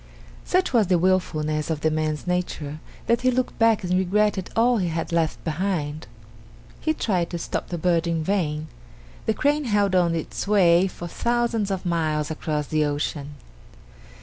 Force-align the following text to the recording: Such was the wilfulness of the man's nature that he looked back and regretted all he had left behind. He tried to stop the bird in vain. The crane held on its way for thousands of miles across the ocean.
Such 0.45 0.73
was 0.73 0.87
the 0.87 0.97
wilfulness 0.97 1.69
of 1.69 1.81
the 1.81 1.91
man's 1.91 2.25
nature 2.25 2.79
that 3.05 3.21
he 3.21 3.29
looked 3.29 3.59
back 3.59 3.83
and 3.83 3.93
regretted 3.93 4.49
all 4.55 4.77
he 4.77 4.87
had 4.87 5.11
left 5.11 5.43
behind. 5.43 6.07
He 6.79 6.91
tried 6.95 7.29
to 7.29 7.37
stop 7.37 7.67
the 7.67 7.77
bird 7.77 8.07
in 8.07 8.23
vain. 8.23 8.67
The 9.27 9.35
crane 9.35 9.65
held 9.65 9.93
on 9.93 10.15
its 10.15 10.47
way 10.47 10.87
for 10.87 11.07
thousands 11.07 11.69
of 11.69 11.85
miles 11.85 12.31
across 12.31 12.65
the 12.65 12.83
ocean. 12.83 13.35